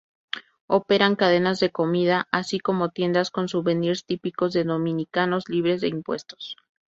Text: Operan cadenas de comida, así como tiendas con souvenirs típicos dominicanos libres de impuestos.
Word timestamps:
Operan 0.65 1.15
cadenas 1.15 1.59
de 1.59 1.69
comida, 1.69 2.27
así 2.31 2.59
como 2.59 2.89
tiendas 2.89 3.29
con 3.29 3.47
souvenirs 3.47 4.03
típicos 4.05 4.53
dominicanos 4.53 5.47
libres 5.47 5.79
de 5.81 5.89
impuestos. 5.89 6.57